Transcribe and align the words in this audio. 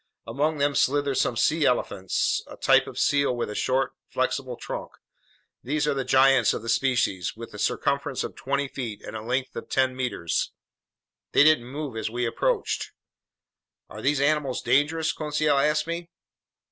Among 0.25 0.57
them 0.57 0.73
slithered 0.73 1.17
some 1.17 1.37
sea 1.37 1.63
elephants, 1.63 2.43
a 2.47 2.57
type 2.57 2.87
of 2.87 2.97
seal 2.97 3.35
with 3.37 3.51
a 3.51 3.53
short, 3.53 3.91
flexible 4.09 4.57
trunk; 4.57 4.93
these 5.61 5.87
are 5.87 5.93
the 5.93 6.03
giants 6.03 6.55
of 6.55 6.63
the 6.63 6.69
species, 6.69 7.35
with 7.35 7.53
a 7.53 7.59
circumference 7.59 8.23
of 8.23 8.33
twenty 8.35 8.67
feet 8.67 9.03
and 9.03 9.15
a 9.15 9.21
length 9.21 9.55
of 9.55 9.69
ten 9.69 9.95
meters. 9.95 10.53
They 11.33 11.43
didn't 11.43 11.65
move 11.71 11.95
as 11.95 12.09
we 12.09 12.25
approached. 12.25 12.93
"Are 13.91 14.01
these 14.01 14.19
animals 14.19 14.63
dangerous?" 14.63 15.13
Conseil 15.13 15.55
asked 15.55 15.85
me. 15.85 16.09